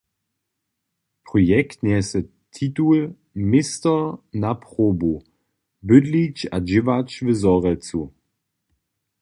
[1.27, 2.19] Projekt njese
[2.55, 2.99] titul
[3.49, 3.95] "Město
[4.43, 5.13] na probu–
[5.87, 8.01] bydlić a dźěłać w Zhorjelcu".